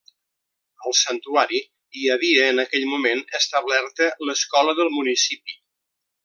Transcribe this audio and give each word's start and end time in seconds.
Al 0.87 0.95
santuari 0.99 1.59
hi 1.99 2.07
havia, 2.15 2.47
en 2.55 2.63
aquell 2.63 2.87
moment, 2.95 3.21
establerta 3.41 4.09
l'escola 4.31 4.75
del 4.81 4.91
municipi. 4.99 5.59